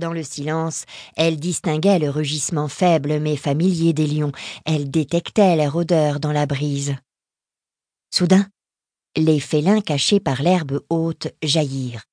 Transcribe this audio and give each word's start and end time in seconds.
Dans 0.00 0.14
le 0.14 0.22
silence, 0.22 0.86
elle 1.14 1.38
distinguait 1.38 1.98
le 1.98 2.08
rugissement 2.08 2.68
faible 2.68 3.20
mais 3.20 3.36
familier 3.36 3.92
des 3.92 4.06
lions, 4.06 4.32
elle 4.64 4.90
détectait 4.90 5.56
leur 5.56 5.76
odeur 5.76 6.20
dans 6.20 6.32
la 6.32 6.46
brise. 6.46 6.96
Soudain, 8.10 8.46
les 9.14 9.40
félins 9.40 9.82
cachés 9.82 10.18
par 10.18 10.40
l'herbe 10.40 10.80
haute 10.88 11.28
jaillirent. 11.42 12.04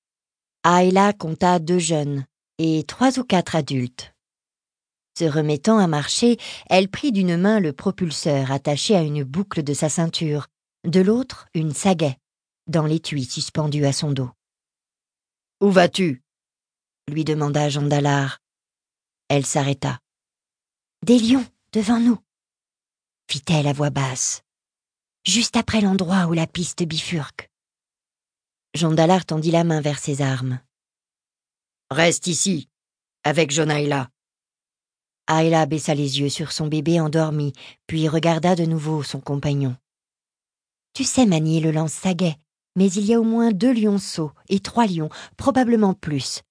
Ayla 0.65 1.13
compta 1.13 1.60
deux 1.60 1.79
jeunes 1.79 2.26
et 2.58 2.84
trois 2.84 3.20
ou 3.20 3.23
quatre 3.23 3.55
adultes. 3.55 4.11
Se 5.17 5.23
remettant 5.23 5.77
à 5.77 5.88
marcher, 5.88 6.35
elle 6.69 6.89
prit 6.89 7.13
d'une 7.13 7.38
main 7.38 7.61
le 7.61 7.71
propulseur 7.71 8.51
attaché 8.51 8.97
à 8.97 9.01
une 9.01 9.23
boucle 9.23 9.63
de 9.63 9.73
sa 9.73 9.88
ceinture, 9.88 10.47
de 10.85 10.99
l'autre 10.99 11.47
une 11.54 11.73
sagaie, 11.73 12.17
dans 12.67 12.85
l'étui 12.85 13.23
suspendu 13.23 13.85
à 13.85 13.93
son 13.93 14.11
dos. 14.11 14.31
Où 15.61 15.71
vas-tu? 15.71 16.21
Lui 17.10 17.24
demanda 17.24 17.70
Jean 17.70 17.84
Dallard. 17.84 18.39
Elle 19.29 19.46
s'arrêta. 19.46 20.00
Des 21.06 21.20
lions, 21.20 21.46
devant 21.71 22.00
nous, 22.00 22.20
fit-elle 23.29 23.68
à 23.68 23.74
voix 23.74 23.89
basse, 23.89 24.42
juste 25.25 25.56
après 25.56 25.82
l'endroit 25.82 26.25
où 26.25 26.34
la 26.34 26.48
piste 26.48 26.84
bifurque. 26.84 27.50
Jean 28.74 28.92
Dallard 28.92 29.25
tendit 29.25 29.51
la 29.51 29.64
main 29.64 29.79
vers 29.79 30.00
ses 30.00 30.21
armes. 30.21 30.60
Reste 31.89 32.28
ici, 32.28 32.70
avec 33.23 33.52
Jonaïla. 33.52 34.09
Ayla 35.30 35.66
baissa 35.66 35.94
les 35.94 36.20
yeux 36.20 36.30
sur 36.30 36.52
son 36.52 36.67
bébé 36.67 37.00
endormi, 37.00 37.53
puis 37.86 38.08
regarda 38.08 38.56
de 38.56 38.66
nouveau 38.66 39.03
son 39.03 39.20
compagnon. 39.20 39.76
Tu 40.94 41.03
sais 41.03 41.26
manier 41.26 41.59
le 41.59 41.72
lance-saguet, 41.72 42.38
mais 42.76 42.92
il 42.92 43.06
y 43.06 43.14
a 43.14 43.20
au 43.20 43.23
moins 43.23 43.52
deux 43.52 43.73
lionceaux 43.73 44.31
et 44.50 44.59
trois 44.59 44.88
lions, 44.88 45.09
probablement 45.38 45.94
plus. 45.94 46.44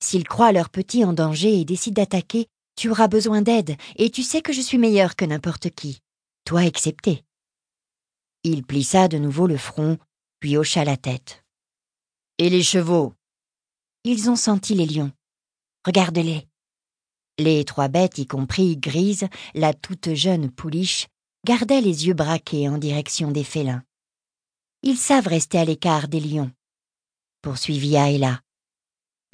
S'ils 0.00 0.26
croient 0.26 0.52
leur 0.52 0.70
petit 0.70 1.04
en 1.04 1.12
danger 1.12 1.60
et 1.60 1.64
décident 1.64 2.02
d'attaquer, 2.02 2.46
tu 2.76 2.90
auras 2.90 3.08
besoin 3.08 3.42
d'aide, 3.42 3.76
et 3.96 4.10
tu 4.10 4.22
sais 4.22 4.42
que 4.42 4.52
je 4.52 4.60
suis 4.60 4.78
meilleur 4.78 5.16
que 5.16 5.24
n'importe 5.24 5.70
qui, 5.70 6.00
toi 6.44 6.64
excepté. 6.64 7.24
Il 8.44 8.64
plissa 8.64 9.08
de 9.08 9.18
nouveau 9.18 9.46
le 9.46 9.56
front, 9.56 9.98
puis 10.38 10.56
hocha 10.56 10.84
la 10.84 10.96
tête. 10.96 11.42
Et 12.38 12.50
les 12.50 12.62
chevaux? 12.62 13.14
Ils 14.04 14.30
ont 14.30 14.36
senti 14.36 14.74
les 14.74 14.86
lions. 14.86 15.10
Regarde-les. 15.84 16.46
Les 17.38 17.64
trois 17.64 17.88
bêtes, 17.88 18.18
y 18.18 18.26
compris 18.26 18.76
Grise, 18.76 19.26
la 19.54 19.74
toute 19.74 20.14
jeune 20.14 20.50
pouliche, 20.50 21.08
gardaient 21.44 21.80
les 21.80 22.06
yeux 22.06 22.14
braqués 22.14 22.68
en 22.68 22.78
direction 22.78 23.32
des 23.32 23.44
félins. 23.44 23.82
Ils 24.82 24.96
savent 24.96 25.26
rester 25.26 25.58
à 25.58 25.64
l'écart 25.64 26.06
des 26.06 26.20
lions, 26.20 26.52
poursuivit 27.42 27.96
Aïla. 27.96 28.40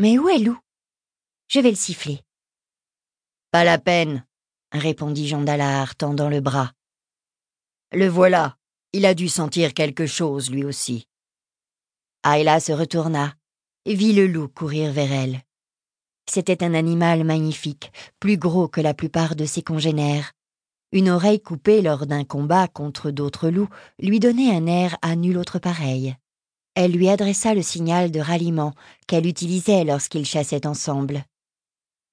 Mais 0.00 0.18
où 0.18 0.28
est 0.28 0.38
Lou? 0.38 0.58
Je 1.54 1.60
vais 1.60 1.70
le 1.70 1.76
siffler. 1.76 2.20
Pas 3.52 3.62
la 3.62 3.78
peine, 3.78 4.26
répondit 4.72 5.28
Jean 5.28 5.44
tendant 5.96 6.28
le 6.28 6.40
bras. 6.40 6.72
Le 7.92 8.08
voilà. 8.08 8.56
Il 8.92 9.06
a 9.06 9.14
dû 9.14 9.28
sentir 9.28 9.72
quelque 9.72 10.04
chose, 10.04 10.50
lui 10.50 10.64
aussi. 10.64 11.06
Ayla 12.26 12.58
se 12.58 12.72
retourna 12.72 13.34
et 13.84 13.94
vit 13.94 14.14
le 14.14 14.26
loup 14.26 14.48
courir 14.48 14.90
vers 14.92 15.12
elle. 15.12 15.42
C'était 16.28 16.64
un 16.64 16.74
animal 16.74 17.22
magnifique, 17.22 17.92
plus 18.18 18.36
gros 18.36 18.66
que 18.66 18.80
la 18.80 18.92
plupart 18.92 19.36
de 19.36 19.44
ses 19.44 19.62
congénères. 19.62 20.32
Une 20.90 21.08
oreille 21.08 21.40
coupée 21.40 21.82
lors 21.82 22.06
d'un 22.06 22.24
combat 22.24 22.66
contre 22.66 23.12
d'autres 23.12 23.48
loups 23.48 23.70
lui 24.00 24.18
donnait 24.18 24.52
un 24.52 24.66
air 24.66 24.98
à 25.02 25.14
nul 25.14 25.38
autre 25.38 25.60
pareil 25.60 26.16
elle 26.74 26.90
lui 26.90 27.08
adressa 27.08 27.54
le 27.54 27.62
signal 27.62 28.10
de 28.10 28.20
ralliement 28.20 28.72
qu'elle 29.06 29.26
utilisait 29.26 29.84
lorsqu'ils 29.84 30.26
chassaient 30.26 30.66
ensemble. 30.66 31.24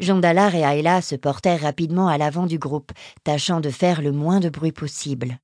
Jean 0.02 0.18
Dallard 0.18 0.56
et 0.56 0.62
Ayla 0.62 1.04
se 1.04 1.16
portèrent 1.16 1.62
rapidement 1.62 2.08
à 2.08 2.18
l'avant 2.18 2.48
du 2.48 2.58
groupe, 2.58 2.92
tâchant 3.24 3.60
de 3.62 3.70
faire 3.70 4.02
le 4.02 4.12
moins 4.12 4.40
de 4.40 4.50
bruit 4.50 4.72
possible. 4.72 5.38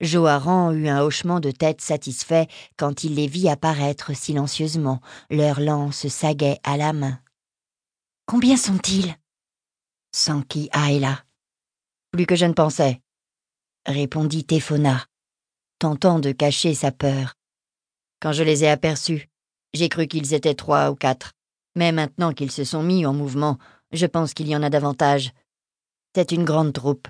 Joharan 0.00 0.72
eut 0.72 0.88
un 0.88 1.00
hochement 1.00 1.38
de 1.38 1.52
tête 1.52 1.80
satisfait 1.80 2.48
quand 2.76 3.04
il 3.04 3.14
les 3.14 3.28
vit 3.28 3.48
apparaître 3.48 4.16
silencieusement, 4.16 5.00
leurs 5.30 5.60
lances 5.60 6.08
saguet 6.08 6.58
à 6.64 6.76
la 6.76 6.92
main. 6.92 7.20
Combien 8.26 8.56
sont-ils? 8.56 9.14
s'enquit 10.10 10.68
Ayla. 10.72 11.24
Plus 12.10 12.26
que 12.26 12.34
je 12.34 12.46
ne 12.46 12.54
pensais, 12.54 13.00
répondit 13.86 14.44
Téphona, 14.44 15.06
tentant 15.78 16.18
de 16.18 16.32
cacher 16.32 16.74
sa 16.74 16.90
peur. 16.90 17.34
Quand 18.20 18.32
je 18.32 18.42
les 18.42 18.64
ai 18.64 18.68
aperçus, 18.68 19.30
j'ai 19.72 19.88
cru 19.88 20.08
qu'ils 20.08 20.34
étaient 20.34 20.56
trois 20.56 20.90
ou 20.90 20.96
quatre. 20.96 21.32
Mais 21.74 21.92
maintenant 21.92 22.32
qu'ils 22.32 22.50
se 22.50 22.64
sont 22.64 22.82
mis 22.82 23.06
en 23.06 23.14
mouvement, 23.14 23.58
je 23.92 24.06
pense 24.06 24.34
qu'il 24.34 24.48
y 24.48 24.56
en 24.56 24.62
a 24.62 24.70
davantage. 24.70 25.32
C'est 26.14 26.32
une 26.32 26.44
grande 26.44 26.72
troupe. 26.72 27.08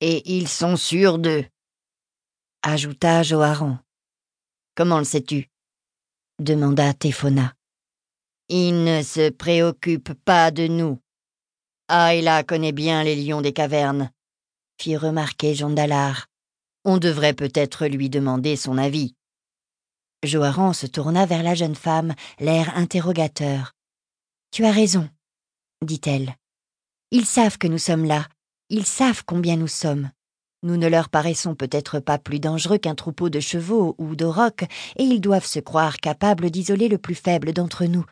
Et 0.00 0.22
ils 0.36 0.48
sont 0.48 0.76
sûrs 0.76 1.18
d'eux, 1.18 1.44
ajouta 2.62 3.22
Joharon. 3.22 3.78
Comment 4.74 4.98
le 4.98 5.04
sais-tu? 5.04 5.48
demanda 6.38 6.92
Téphona. 6.92 7.54
Ils 8.48 8.84
ne 8.84 9.02
se 9.02 9.30
préoccupent 9.30 10.12
pas 10.24 10.50
de 10.50 10.66
nous. 10.66 11.00
Ayla 11.88 12.42
connaît 12.42 12.72
bien 12.72 13.04
les 13.04 13.16
lions 13.16 13.40
des 13.40 13.52
cavernes, 13.52 14.10
fit 14.80 14.96
remarquer 14.96 15.54
Jean. 15.54 15.74
On 16.84 16.98
devrait 16.98 17.34
peut-être 17.34 17.86
lui 17.86 18.10
demander 18.10 18.56
son 18.56 18.78
avis. 18.78 19.14
Joharan 20.26 20.72
se 20.72 20.86
tourna 20.86 21.24
vers 21.24 21.42
la 21.42 21.54
jeune 21.54 21.74
femme, 21.74 22.14
l'air 22.40 22.76
interrogateur. 22.76 23.72
Tu 24.50 24.64
as 24.64 24.72
raison, 24.72 25.08
dit-elle. 25.82 26.36
Ils 27.10 27.26
savent 27.26 27.58
que 27.58 27.66
nous 27.66 27.78
sommes 27.78 28.04
là, 28.04 28.26
ils 28.68 28.86
savent 28.86 29.24
combien 29.24 29.56
nous 29.56 29.68
sommes. 29.68 30.10
Nous 30.62 30.76
ne 30.76 30.88
leur 30.88 31.08
paraissons 31.08 31.54
peut-être 31.54 32.00
pas 32.00 32.18
plus 32.18 32.40
dangereux 32.40 32.78
qu'un 32.78 32.94
troupeau 32.94 33.30
de 33.30 33.40
chevaux 33.40 33.94
ou 33.98 34.16
d'aurochs, 34.16 34.64
et 34.96 35.04
ils 35.04 35.20
doivent 35.20 35.46
se 35.46 35.60
croire 35.60 35.98
capables 35.98 36.50
d'isoler 36.50 36.88
le 36.88 36.98
plus 36.98 37.14
faible 37.14 37.52
d'entre 37.52 37.84
nous. 37.84 38.04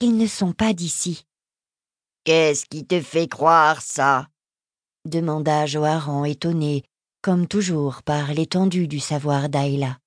Ils 0.00 0.16
ne 0.16 0.26
sont 0.26 0.52
pas 0.52 0.72
d'ici. 0.72 1.24
Qu'est-ce 2.24 2.66
qui 2.66 2.84
te 2.84 3.00
fait 3.00 3.28
croire 3.28 3.80
ça? 3.82 4.28
demanda 5.04 5.66
Joharan 5.66 6.24
étonné, 6.24 6.84
comme 7.22 7.46
toujours 7.46 8.02
par 8.02 8.32
l'étendue 8.32 8.88
du 8.88 8.98
savoir 9.00 9.48
d'Aïla. 9.48 9.98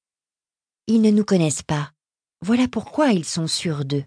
Ils 0.88 1.02
ne 1.02 1.10
nous 1.10 1.26
connaissent 1.26 1.64
pas. 1.64 1.92
Voilà 2.42 2.68
pourquoi 2.68 3.12
ils 3.12 3.26
sont 3.26 3.48
sûrs 3.48 3.86
d'eux. 3.86 4.04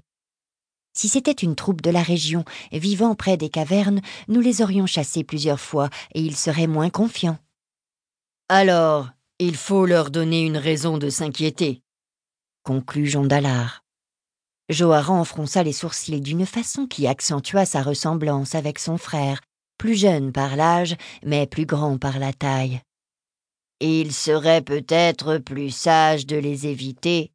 Si 0.93 1.09
c'était 1.09 1.33
une 1.33 1.56
troupe 1.56 1.81
de 1.81 1.91
la 1.91 2.03
région 2.03 2.44
vivant 2.71 3.15
près 3.15 3.37
des 3.37 3.49
cavernes, 3.49 4.00
nous 4.28 4.41
les 4.41 4.62
aurions 4.62 4.87
chassés 4.87 5.25
plusieurs 5.25 5.61
fois 5.61 5.91
et 6.15 6.21
ils 6.21 6.37
seraient 6.37 6.66
moins 6.69 6.91
confiants. 6.91 7.39
Alors, 8.49 9.11
il 9.41 9.56
faut 9.56 9.87
leur 9.87 10.11
donner 10.11 10.43
une 10.43 10.56
raison 10.56 10.99
de 10.99 11.11
s'inquiéter, 11.11 11.83
conclut 12.62 13.06
Jean. 13.06 13.27
Joharan 14.69 15.25
fronça 15.25 15.62
les 15.62 15.72
sourcils 15.72 16.21
d'une 16.21 16.47
façon 16.47 16.87
qui 16.87 17.06
accentua 17.06 17.65
sa 17.65 17.83
ressemblance 17.83 18.55
avec 18.55 18.78
son 18.78 18.99
frère, 18.99 19.41
plus 19.78 19.95
jeune 19.95 20.31
par 20.31 20.55
l'âge, 20.55 20.97
mais 21.25 21.47
plus 21.47 21.66
grand 21.66 21.99
par 21.99 22.19
la 22.19 22.33
taille. 22.33 22.81
Il 23.81 24.12
serait 24.12 24.62
peut-être 24.62 25.39
plus 25.39 25.71
sage 25.71 26.27
de 26.27 26.37
les 26.37 26.66
éviter, 26.66 27.31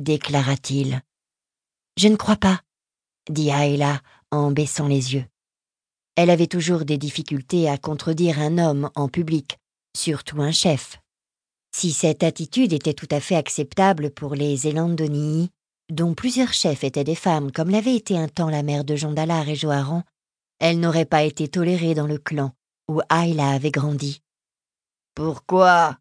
déclara-t-il. 0.00 1.02
Je 1.98 2.08
ne 2.08 2.16
crois 2.16 2.36
pas, 2.36 2.62
dit 3.28 3.50
Ayla 3.50 4.00
en 4.30 4.50
baissant 4.50 4.88
les 4.88 5.12
yeux. 5.12 5.26
Elle 6.16 6.30
avait 6.30 6.46
toujours 6.46 6.86
des 6.86 6.96
difficultés 6.96 7.68
à 7.68 7.76
contredire 7.76 8.38
un 8.38 8.56
homme 8.56 8.90
en 8.94 9.08
public, 9.08 9.58
surtout 9.94 10.40
un 10.40 10.52
chef. 10.52 10.98
Si 11.74 11.92
cette 11.92 12.22
attitude 12.22 12.72
était 12.72 12.94
tout 12.94 13.08
à 13.10 13.20
fait 13.20 13.36
acceptable 13.36 14.10
pour 14.10 14.34
les 14.34 14.68
Elandonii, 14.68 15.50
dont 15.90 16.14
plusieurs 16.14 16.54
chefs 16.54 16.84
étaient 16.84 17.04
des 17.04 17.14
femmes 17.14 17.52
comme 17.52 17.68
l'avait 17.68 17.96
été 17.96 18.16
un 18.18 18.28
temps 18.28 18.48
la 18.48 18.62
mère 18.62 18.84
de 18.84 18.96
Jean 18.96 19.12
Dallard 19.12 19.50
et 19.50 19.56
Joharan, 19.56 20.02
elle 20.60 20.80
n'aurait 20.80 21.04
pas 21.04 21.24
été 21.24 21.48
tolérée 21.48 21.92
dans 21.94 22.06
le 22.06 22.18
clan 22.18 22.52
où 22.88 23.00
Ayla 23.10 23.50
avait 23.50 23.70
grandi. 23.70 24.21
Pourquoi? 25.14 25.98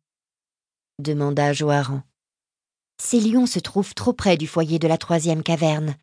demanda 0.97 1.51
Joharan. 1.51 2.01
Ces 2.97 3.19
lions 3.19 3.45
se 3.45 3.59
trouvent 3.59 3.93
trop 3.93 4.13
près 4.13 4.37
du 4.37 4.47
foyer 4.47 4.79
de 4.79 4.87
la 4.87 4.97
troisième 4.97 5.43
caverne. 5.43 5.95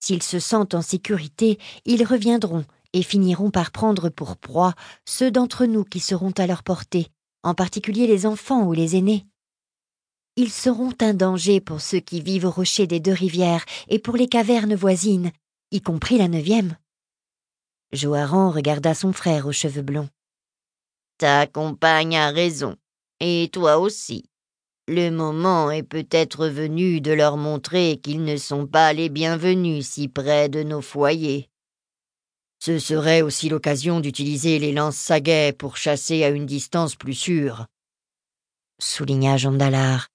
S'ils 0.00 0.22
se 0.22 0.40
sentent 0.40 0.74
en 0.74 0.82
sécurité, 0.82 1.58
ils 1.84 2.04
reviendront 2.04 2.64
et 2.92 3.02
finiront 3.02 3.50
par 3.50 3.70
prendre 3.70 4.08
pour 4.08 4.36
proie 4.36 4.74
ceux 5.04 5.30
d'entre 5.30 5.66
nous 5.66 5.84
qui 5.84 6.00
seront 6.00 6.32
à 6.32 6.46
leur 6.46 6.62
portée, 6.62 7.08
en 7.42 7.54
particulier 7.54 8.06
les 8.06 8.26
enfants 8.26 8.64
ou 8.64 8.72
les 8.72 8.96
aînés. 8.96 9.26
Ils 10.36 10.52
seront 10.52 10.92
un 11.00 11.14
danger 11.14 11.60
pour 11.60 11.80
ceux 11.80 12.00
qui 12.00 12.20
vivent 12.20 12.46
au 12.46 12.50
rocher 12.50 12.86
des 12.86 13.00
deux 13.00 13.12
rivières 13.12 13.64
et 13.88 13.98
pour 13.98 14.16
les 14.16 14.28
cavernes 14.28 14.74
voisines, 14.74 15.30
y 15.70 15.80
compris 15.80 16.18
la 16.18 16.28
neuvième. 16.28 16.76
Joharan 17.92 18.50
regarda 18.50 18.94
son 18.94 19.12
frère 19.12 19.46
aux 19.46 19.52
cheveux 19.52 19.82
blonds. 19.82 20.08
Ta 21.18 21.46
compagne 21.46 22.16
a 22.16 22.30
raison, 22.30 22.76
et 23.20 23.48
toi 23.52 23.78
aussi. 23.78 24.28
Le 24.88 25.10
moment 25.10 25.70
est 25.70 25.82
peut-être 25.82 26.46
venu 26.46 27.00
de 27.00 27.12
leur 27.12 27.36
montrer 27.36 27.98
qu'ils 28.02 28.22
ne 28.22 28.36
sont 28.36 28.66
pas 28.66 28.92
les 28.92 29.08
bienvenus 29.08 29.88
si 29.88 30.08
près 30.08 30.48
de 30.48 30.62
nos 30.62 30.82
foyers. 30.82 31.48
Ce 32.62 32.78
serait 32.78 33.22
aussi 33.22 33.48
l'occasion 33.48 34.00
d'utiliser 34.00 34.58
les 34.58 34.72
lances 34.72 34.96
saguets 34.96 35.52
pour 35.52 35.76
chasser 35.76 36.22
à 36.24 36.28
une 36.28 36.46
distance 36.46 36.96
plus 36.96 37.14
sûre, 37.14 37.66
souligna 38.78 39.36
Jondalard. 39.36 40.08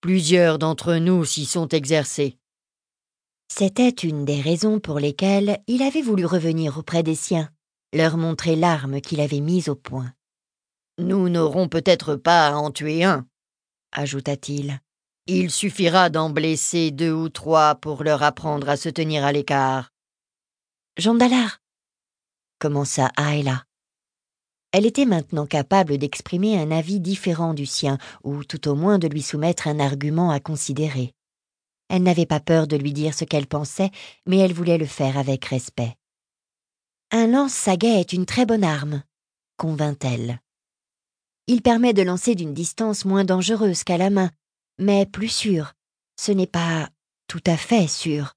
Plusieurs 0.00 0.58
d'entre 0.58 0.94
nous 0.94 1.24
s'y 1.24 1.44
sont 1.44 1.68
exercés. 1.68 2.38
C'était 3.52 3.90
une 3.90 4.24
des 4.24 4.40
raisons 4.40 4.80
pour 4.80 4.98
lesquelles 4.98 5.60
il 5.66 5.82
avait 5.82 6.02
voulu 6.02 6.24
revenir 6.24 6.78
auprès 6.78 7.02
des 7.02 7.14
siens, 7.14 7.50
leur 7.92 8.16
montrer 8.16 8.56
l'arme 8.56 9.00
qu'il 9.00 9.20
avait 9.20 9.40
mise 9.40 9.68
au 9.68 9.74
point. 9.74 10.12
Nous 10.98 11.28
n'aurons 11.28 11.68
peut-être 11.68 12.16
pas 12.16 12.48
à 12.48 12.54
en 12.54 12.70
tuer 12.70 13.04
un, 13.04 13.26
ajouta-t-il. 13.92 14.80
Il 15.26 15.50
suffira 15.50 16.10
d'en 16.10 16.30
blesser 16.30 16.90
deux 16.90 17.12
ou 17.12 17.28
trois 17.28 17.76
pour 17.76 18.02
leur 18.02 18.22
apprendre 18.22 18.68
à 18.68 18.76
se 18.76 18.88
tenir 18.88 19.24
à 19.24 19.32
l'écart. 19.32 19.92
Jean 20.96 21.16
commença 22.58 23.10
Ayla. 23.16 23.64
Elle 24.72 24.86
était 24.86 25.06
maintenant 25.06 25.46
capable 25.46 25.98
d'exprimer 25.98 26.60
un 26.60 26.70
avis 26.70 27.00
différent 27.00 27.54
du 27.54 27.66
sien, 27.66 27.98
ou 28.22 28.44
tout 28.44 28.68
au 28.68 28.74
moins 28.74 28.98
de 28.98 29.08
lui 29.08 29.22
soumettre 29.22 29.66
un 29.66 29.80
argument 29.80 30.30
à 30.30 30.38
considérer. 30.38 31.12
Elle 31.88 32.04
n'avait 32.04 32.26
pas 32.26 32.38
peur 32.38 32.68
de 32.68 32.76
lui 32.76 32.92
dire 32.92 33.14
ce 33.14 33.24
qu'elle 33.24 33.48
pensait, 33.48 33.90
mais 34.26 34.38
elle 34.38 34.52
voulait 34.52 34.78
le 34.78 34.86
faire 34.86 35.18
avec 35.18 35.44
respect. 35.46 35.96
Un 37.12 37.26
lance-saguet 37.26 38.00
est 38.00 38.12
une 38.12 38.24
très 38.24 38.46
bonne 38.46 38.62
arme, 38.62 39.02
convint-elle. 39.56 40.40
Il 41.48 41.60
permet 41.60 41.92
de 41.92 42.02
lancer 42.02 42.36
d'une 42.36 42.54
distance 42.54 43.04
moins 43.04 43.24
dangereuse 43.24 43.82
qu'à 43.82 43.98
la 43.98 44.10
main, 44.10 44.30
mais 44.78 45.06
plus 45.06 45.28
sûr. 45.28 45.72
Ce 46.16 46.30
n'est 46.30 46.46
pas 46.46 46.88
tout 47.26 47.42
à 47.46 47.56
fait 47.56 47.88
sûr. 47.88 48.34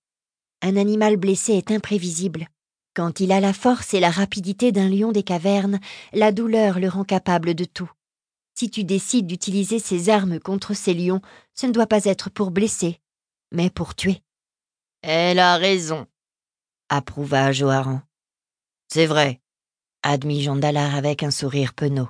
Un 0.63 0.75
animal 0.75 1.17
blessé 1.17 1.53
est 1.53 1.69
imprévisible. 1.69 2.47
Quand 2.95 3.19
il 3.19 3.31
a 3.31 3.39
la 3.39 3.53
force 3.53 3.93
et 3.93 3.99
la 3.99 4.09
rapidité 4.09 4.71
d'un 4.71 4.89
lion 4.89 5.11
des 5.11 5.23
cavernes, 5.23 5.79
la 6.11 6.31
douleur 6.31 6.79
le 6.79 6.89
rend 6.89 7.03
capable 7.03 7.53
de 7.53 7.65
tout. 7.65 7.91
Si 8.55 8.71
tu 8.71 8.83
décides 8.83 9.27
d'utiliser 9.27 9.77
ces 9.77 10.09
armes 10.09 10.39
contre 10.39 10.73
ces 10.73 10.95
lions, 10.95 11.21
ce 11.53 11.67
ne 11.67 11.71
doit 11.71 11.85
pas 11.85 12.05
être 12.05 12.31
pour 12.31 12.49
blesser, 12.49 12.99
mais 13.51 13.69
pour 13.69 13.93
tuer. 13.93 14.23
Elle 15.03 15.37
a 15.37 15.57
raison, 15.57 16.07
approuva 16.89 17.51
Joharan. 17.51 18.01
C'est 18.95 19.07
vrai, 19.07 19.41
admit 20.03 20.43
Jean 20.43 20.55
Dallard 20.55 20.93
avec 20.93 21.23
un 21.23 21.31
sourire 21.31 21.73
penaud. 21.73 22.09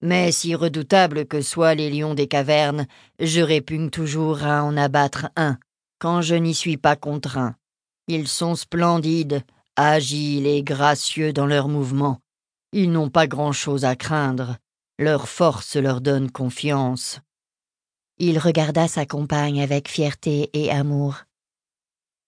Mais 0.00 0.30
si 0.30 0.54
redoutables 0.54 1.26
que 1.26 1.42
soient 1.42 1.74
les 1.74 1.90
lions 1.90 2.14
des 2.14 2.28
cavernes, 2.28 2.86
je 3.18 3.40
répugne 3.40 3.90
toujours 3.90 4.44
à 4.44 4.62
en 4.62 4.76
abattre 4.76 5.26
un, 5.34 5.58
quand 5.98 6.22
je 6.22 6.36
n'y 6.36 6.54
suis 6.54 6.76
pas 6.76 6.94
contraint. 6.94 7.56
Ils 8.06 8.28
sont 8.28 8.54
splendides, 8.54 9.42
agiles 9.74 10.46
et 10.46 10.62
gracieux 10.62 11.32
dans 11.32 11.46
leurs 11.46 11.66
mouvements. 11.66 12.20
Ils 12.72 12.92
n'ont 12.92 13.10
pas 13.10 13.26
grand-chose 13.26 13.84
à 13.84 13.96
craindre. 13.96 14.56
Leur 15.00 15.28
force 15.28 15.74
leur 15.74 16.00
donne 16.00 16.30
confiance. 16.30 17.18
Il 18.18 18.38
regarda 18.38 18.86
sa 18.86 19.04
compagne 19.04 19.60
avec 19.60 19.88
fierté 19.88 20.48
et 20.52 20.70
amour. 20.70 21.24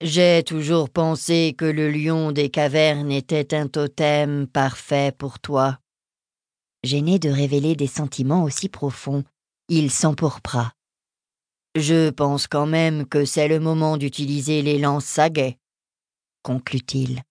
J'ai 0.02 0.42
toujours 0.46 0.88
pensé 0.88 1.54
que 1.56 1.66
le 1.66 1.90
lion 1.90 2.32
des 2.32 2.48
cavernes 2.48 3.12
était 3.12 3.54
un 3.54 3.68
totem 3.68 4.46
parfait 4.46 5.12
pour 5.12 5.38
toi. 5.40 5.78
Gêné 6.82 7.18
de 7.18 7.28
révéler 7.28 7.76
des 7.76 7.86
sentiments 7.86 8.44
aussi 8.44 8.70
profonds, 8.70 9.24
il 9.68 9.90
s'empourpra. 9.90 10.72
Je 11.74 12.08
pense 12.08 12.46
quand 12.46 12.64
même 12.64 13.06
que 13.06 13.26
c'est 13.26 13.46
le 13.46 13.60
moment 13.60 13.98
d'utiliser 13.98 14.62
les 14.62 14.78
lances 14.78 15.04
saguets, 15.04 15.58
conclut-il. 16.42 17.22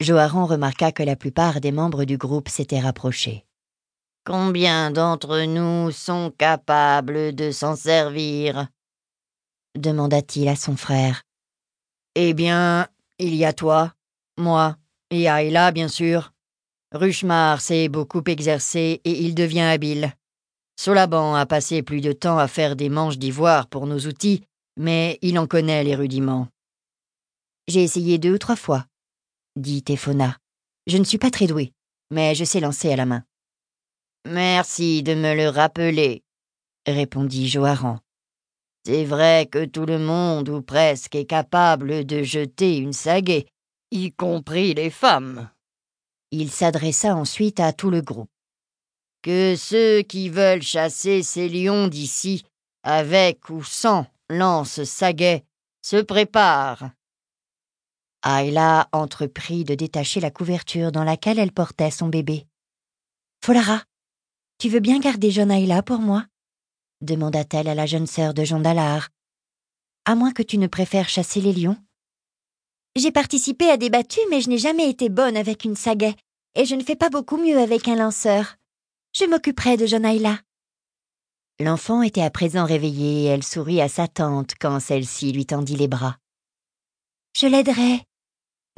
Joharan 0.00 0.46
remarqua 0.46 0.92
que 0.92 1.02
la 1.02 1.16
plupart 1.16 1.60
des 1.60 1.72
membres 1.72 2.04
du 2.04 2.16
groupe 2.16 2.48
s'étaient 2.48 2.78
rapprochés. 2.78 3.44
Combien 4.24 4.92
d'entre 4.92 5.42
nous 5.44 5.90
sont 5.90 6.32
capables 6.38 7.34
de 7.34 7.50
s'en 7.50 7.74
servir? 7.74 8.68
demanda-t-il 9.76 10.48
à 10.48 10.56
son 10.56 10.76
frère. 10.76 11.22
Eh 12.16 12.34
bien, 12.34 12.88
il 13.18 13.34
y 13.34 13.44
a 13.44 13.52
toi, 13.52 13.94
moi, 14.36 14.76
et 15.10 15.24
Ayla, 15.24 15.70
bien 15.70 15.88
sûr. 15.88 16.32
Ruchmar 16.92 17.60
s'est 17.60 17.88
beaucoup 17.88 18.22
exercé 18.26 19.00
et 19.04 19.22
il 19.22 19.34
devient 19.34 19.60
habile. 19.60 20.14
Solaban 20.76 21.34
a 21.34 21.46
passé 21.46 21.82
plus 21.82 22.00
de 22.00 22.12
temps 22.12 22.38
à 22.38 22.48
faire 22.48 22.74
des 22.74 22.88
manches 22.88 23.18
d'ivoire 23.18 23.68
pour 23.68 23.86
nos 23.86 23.98
outils, 24.06 24.42
mais 24.76 25.18
il 25.22 25.38
en 25.38 25.46
connaît 25.46 25.84
les 25.84 25.94
rudiments. 25.94 26.48
J'ai 27.68 27.84
essayé 27.84 28.18
deux 28.18 28.34
ou 28.34 28.38
trois 28.38 28.56
fois, 28.56 28.86
dit 29.54 29.82
Téphona. 29.82 30.36
Je 30.86 30.96
ne 30.96 31.04
suis 31.04 31.18
pas 31.18 31.30
très 31.30 31.46
doué, 31.46 31.72
mais 32.10 32.34
je 32.34 32.44
sais 32.44 32.60
lancer 32.60 32.92
à 32.92 32.96
la 32.96 33.06
main. 33.06 33.24
Merci 34.26 35.02
de 35.02 35.14
me 35.14 35.34
le 35.34 35.48
rappeler, 35.48 36.24
répondit 36.86 37.48
Joharan. 37.48 38.00
C'est 38.92 39.04
vrai 39.04 39.46
que 39.46 39.66
tout 39.66 39.86
le 39.86 40.00
monde 40.00 40.48
ou 40.48 40.62
presque 40.62 41.14
est 41.14 41.24
capable 41.24 42.04
de 42.04 42.24
jeter 42.24 42.78
une 42.78 42.92
sagaie, 42.92 43.46
y 43.92 44.10
compris 44.10 44.74
les 44.74 44.90
femmes. 44.90 45.48
Il 46.32 46.50
s'adressa 46.50 47.14
ensuite 47.14 47.60
à 47.60 47.72
tout 47.72 47.90
le 47.90 48.02
groupe. 48.02 48.32
Que 49.22 49.54
ceux 49.54 50.02
qui 50.02 50.28
veulent 50.28 50.62
chasser 50.62 51.22
ces 51.22 51.48
lions 51.48 51.86
d'ici, 51.86 52.42
avec 52.82 53.48
ou 53.48 53.62
sans 53.62 54.08
lance 54.28 54.82
saguet, 54.82 55.44
se 55.82 56.02
préparent. 56.02 56.90
Ayla 58.26 58.88
entreprit 58.90 59.62
de 59.62 59.76
détacher 59.76 60.18
la 60.18 60.32
couverture 60.32 60.90
dans 60.90 61.04
laquelle 61.04 61.38
elle 61.38 61.52
portait 61.52 61.92
son 61.92 62.08
bébé. 62.08 62.48
Folara, 63.40 63.84
tu 64.58 64.68
veux 64.68 64.80
bien 64.80 64.98
garder 64.98 65.30
jeune 65.30 65.52
Ayla 65.52 65.84
pour 65.84 66.00
moi? 66.00 66.26
Demanda-t-elle 67.00 67.68
à 67.68 67.74
la 67.74 67.86
jeune 67.86 68.06
sœur 68.06 68.34
de 68.34 68.44
Jean 68.44 68.60
Dallard. 68.60 69.08
À 70.04 70.14
moins 70.14 70.32
que 70.32 70.42
tu 70.42 70.58
ne 70.58 70.66
préfères 70.66 71.08
chasser 71.08 71.40
les 71.40 71.52
lions. 71.52 71.76
J'ai 72.96 73.12
participé 73.12 73.70
à 73.70 73.76
des 73.76 73.90
battues, 73.90 74.20
mais 74.30 74.40
je 74.40 74.48
n'ai 74.48 74.58
jamais 74.58 74.88
été 74.90 75.08
bonne 75.08 75.36
avec 75.36 75.64
une 75.64 75.76
sagaie, 75.76 76.16
et 76.54 76.64
je 76.64 76.74
ne 76.74 76.82
fais 76.82 76.96
pas 76.96 77.10
beaucoup 77.10 77.36
mieux 77.36 77.58
avec 77.58 77.88
un 77.88 77.96
lanceur. 77.96 78.56
Je 79.14 79.24
m'occuperai 79.24 79.76
de 79.76 79.86
Jonaïla. 79.86 80.38
L'enfant 81.60 82.02
était 82.02 82.22
à 82.22 82.30
présent 82.30 82.64
réveillée 82.64 83.24
et 83.24 83.26
elle 83.26 83.42
sourit 83.42 83.80
à 83.80 83.88
sa 83.88 84.08
tante 84.08 84.54
quand 84.58 84.80
celle-ci 84.80 85.32
lui 85.32 85.46
tendit 85.46 85.76
les 85.76 85.88
bras. 85.88 86.16
Je 87.36 87.46
l'aiderai, 87.46 88.02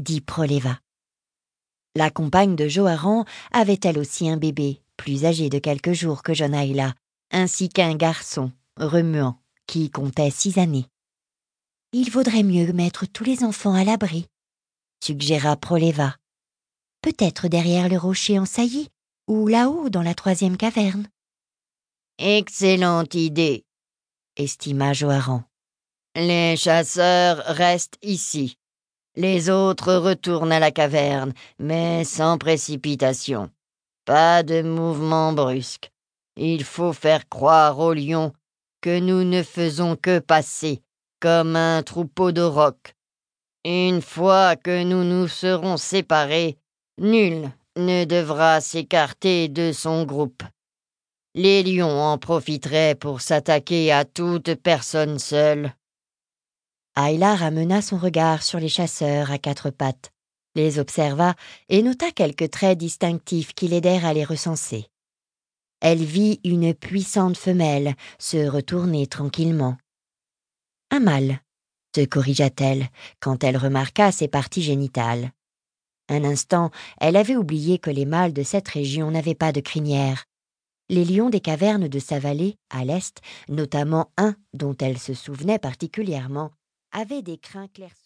dit 0.00 0.20
Proleva. 0.20 0.78
La 1.94 2.10
compagne 2.10 2.56
de 2.56 2.68
Joharan 2.68 3.24
avait 3.52 3.78
elle 3.84 3.98
aussi 3.98 4.28
un 4.28 4.36
bébé, 4.36 4.82
plus 4.96 5.24
âgé 5.24 5.48
de 5.48 5.58
quelques 5.58 5.92
jours 5.92 6.22
que 6.22 6.34
Jonaïla, 6.34 6.94
ainsi 7.32 7.68
qu'un 7.68 7.94
garçon, 7.94 8.52
remuant, 8.76 9.38
qui 9.66 9.90
comptait 9.90 10.30
six 10.30 10.58
années. 10.58 10.86
Il 11.92 12.10
vaudrait 12.10 12.42
mieux 12.42 12.72
mettre 12.72 13.06
tous 13.06 13.24
les 13.24 13.44
enfants 13.44 13.74
à 13.74 13.84
l'abri, 13.84 14.26
suggéra 15.02 15.56
Proleva. 15.56 16.16
Peut-être 17.02 17.48
derrière 17.48 17.88
le 17.88 17.98
rocher 17.98 18.38
en 18.38 18.46
saillie, 18.46 18.88
ou 19.26 19.48
là-haut 19.48 19.90
dans 19.90 20.02
la 20.02 20.14
troisième 20.14 20.56
caverne. 20.56 21.08
Excellente 22.18 23.14
idée, 23.14 23.64
estima 24.36 24.92
Joharan. 24.92 25.42
Les 26.14 26.56
chasseurs 26.56 27.38
restent 27.46 27.98
ici. 28.02 28.58
Les 29.16 29.50
autres 29.50 29.94
retournent 29.94 30.52
à 30.52 30.60
la 30.60 30.70
caverne, 30.70 31.32
mais 31.58 32.04
sans 32.04 32.38
précipitation. 32.38 33.50
Pas 34.04 34.42
de 34.42 34.62
mouvement 34.62 35.32
brusque. 35.32 35.91
Il 36.36 36.64
faut 36.64 36.92
faire 36.92 37.28
croire 37.28 37.78
aux 37.78 37.92
lions 37.92 38.32
que 38.80 38.98
nous 38.98 39.24
ne 39.24 39.42
faisons 39.42 39.96
que 39.96 40.18
passer, 40.18 40.82
comme 41.20 41.56
un 41.56 41.82
troupeau 41.82 42.32
de 42.32 42.42
rocs. 42.42 42.94
Une 43.64 44.02
fois 44.02 44.56
que 44.56 44.82
nous 44.82 45.04
nous 45.04 45.28
serons 45.28 45.76
séparés, 45.76 46.58
nul 46.98 47.50
ne 47.76 48.04
devra 48.04 48.60
s'écarter 48.60 49.48
de 49.48 49.72
son 49.72 50.04
groupe. 50.04 50.42
Les 51.34 51.62
lions 51.62 52.00
en 52.00 52.18
profiteraient 52.18 52.94
pour 52.94 53.20
s'attaquer 53.20 53.92
à 53.92 54.04
toute 54.04 54.54
personne 54.56 55.18
seule. 55.18 55.74
Ayla 56.96 57.36
ramena 57.36 57.80
son 57.80 57.96
regard 57.96 58.42
sur 58.42 58.58
les 58.58 58.68
chasseurs 58.68 59.30
à 59.30 59.38
quatre 59.38 59.70
pattes, 59.70 60.12
les 60.54 60.78
observa 60.78 61.34
et 61.70 61.82
nota 61.82 62.10
quelques 62.10 62.50
traits 62.50 62.76
distinctifs 62.76 63.54
qui 63.54 63.68
l'aidèrent 63.68 64.04
à 64.04 64.12
les 64.12 64.24
recenser. 64.24 64.91
Elle 65.84 66.04
vit 66.04 66.38
une 66.44 66.74
puissante 66.74 67.36
femelle 67.36 67.96
se 68.20 68.48
retourner 68.48 69.08
tranquillement. 69.08 69.76
Un 70.92 71.00
mâle, 71.00 71.40
se 71.96 72.04
corrigea-t-elle 72.04 72.88
quand 73.18 73.42
elle 73.42 73.56
remarqua 73.56 74.12
ses 74.12 74.28
parties 74.28 74.62
génitales. 74.62 75.32
Un 76.08 76.22
instant, 76.22 76.70
elle 77.00 77.16
avait 77.16 77.34
oublié 77.34 77.80
que 77.80 77.90
les 77.90 78.06
mâles 78.06 78.32
de 78.32 78.44
cette 78.44 78.68
région 78.68 79.10
n'avaient 79.10 79.34
pas 79.34 79.50
de 79.50 79.60
crinière. 79.60 80.26
Les 80.88 81.04
lions 81.04 81.30
des 81.30 81.40
cavernes 81.40 81.88
de 81.88 81.98
sa 81.98 82.20
vallée, 82.20 82.54
à 82.70 82.84
l'est, 82.84 83.20
notamment 83.48 84.12
un 84.16 84.36
dont 84.54 84.76
elle 84.78 84.98
se 84.98 85.14
souvenait 85.14 85.58
particulièrement, 85.58 86.52
avaient 86.92 87.22
des 87.22 87.38
crins 87.38 87.66
clairs. 87.66 87.96